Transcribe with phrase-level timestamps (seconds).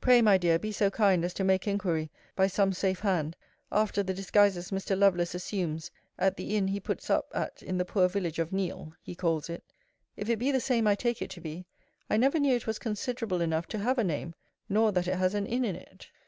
[0.00, 3.34] Pray, my dear, be so kind as to make inquiry, by some safe hand,
[3.72, 4.96] after the disguises Mr.
[4.96, 8.92] Lovelace assumes at the inn he puts up at in the poor village of Neale,
[9.02, 9.64] he calls it.
[10.16, 11.66] If it be the same I take it to be,
[12.08, 14.36] I never knew it was considerable enough to have a name;
[14.68, 16.08] nor that it has an inn in it.